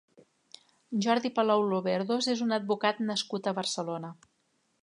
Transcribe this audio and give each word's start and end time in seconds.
Jordi 1.07 1.31
Palou-Loverdos 1.35 2.31
és 2.35 2.43
un 2.49 2.57
advocat 2.59 3.05
nascut 3.13 3.51
a 3.53 3.57
Barcelona. 3.63 4.15